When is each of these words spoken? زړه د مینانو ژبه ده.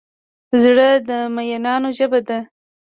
زړه 0.61 0.89
د 1.07 1.09
مینانو 1.35 1.89
ژبه 1.97 2.19
ده. 2.27 2.39